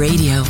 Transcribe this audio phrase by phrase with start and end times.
[0.00, 0.49] Radio.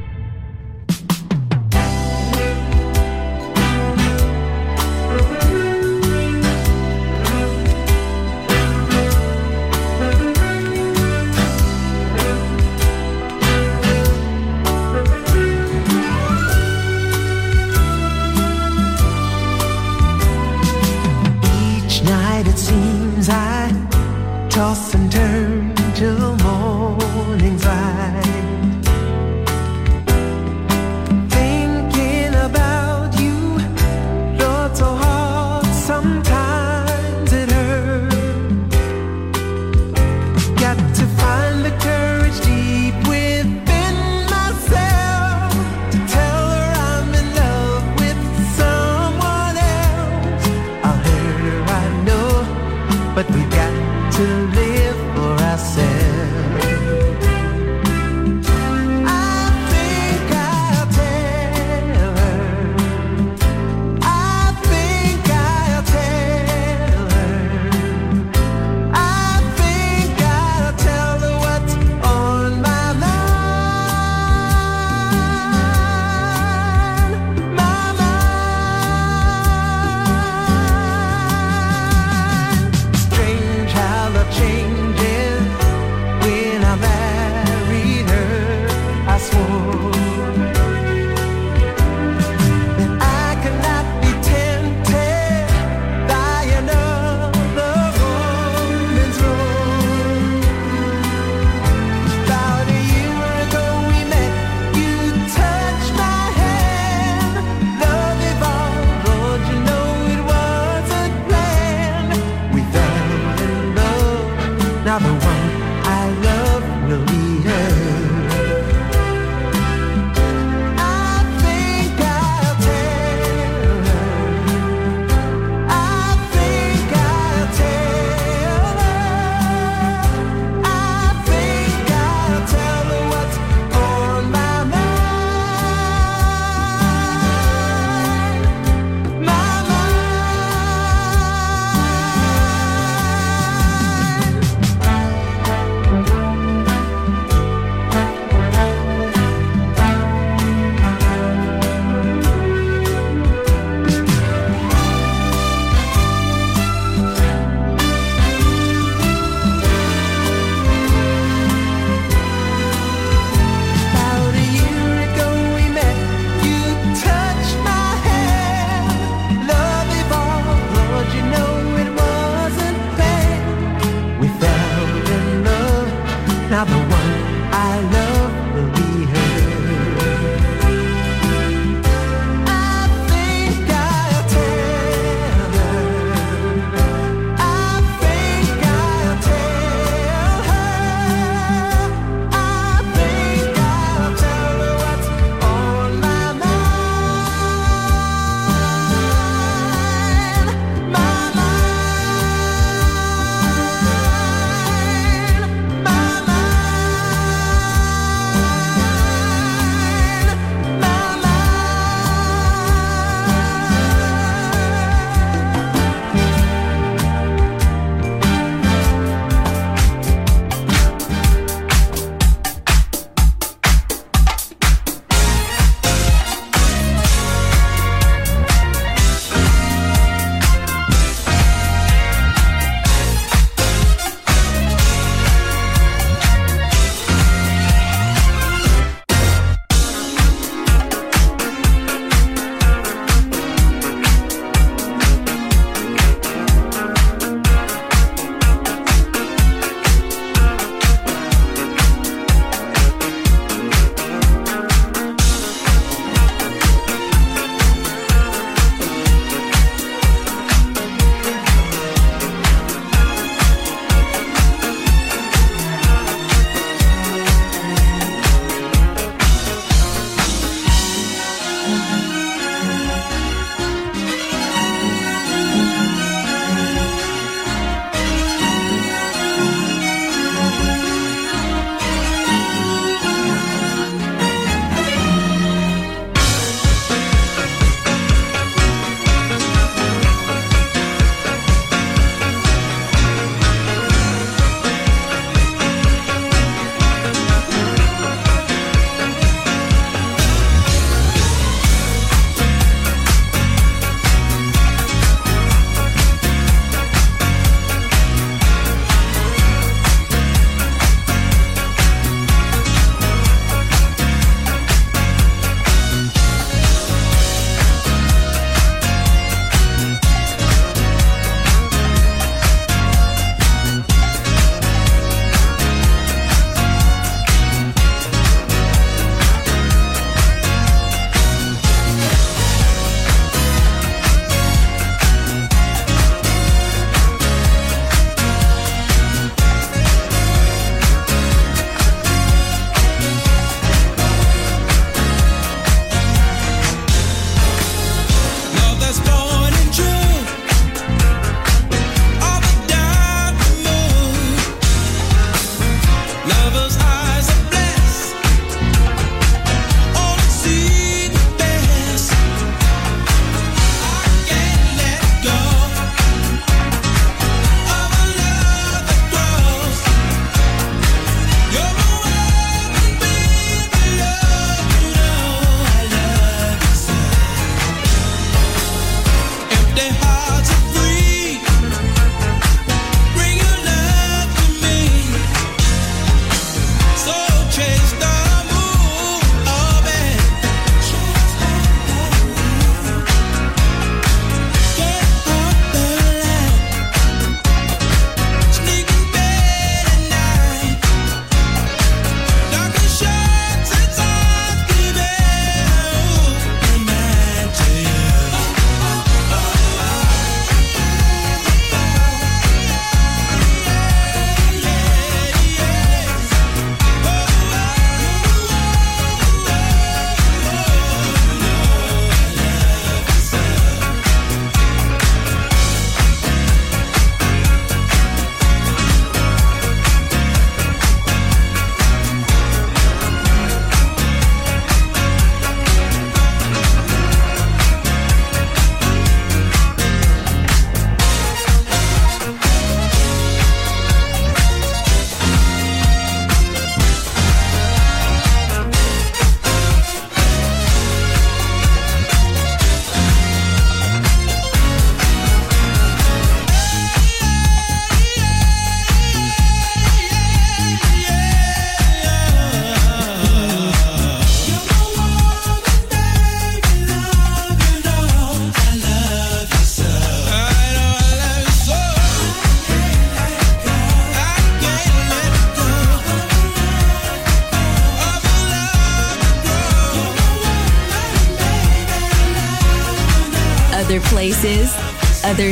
[114.91, 115.30] another one.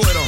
[0.00, 0.27] fueron